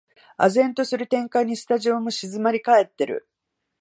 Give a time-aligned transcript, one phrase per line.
[0.39, 3.29] 唖然とする展開にスタジオも静まりかえってる